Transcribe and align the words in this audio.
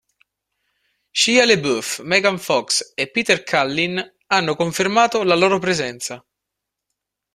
Shia 1.23 1.43
LaBeouf, 1.45 1.89
Megan 2.13 2.39
Fox 2.47 2.81
e 2.95 3.05
Peter 3.11 3.43
Cullen 3.43 4.03
hanno 4.25 4.55
confermato 4.55 5.21
la 5.21 5.35
loro 5.35 5.59
presenza. 5.59 6.25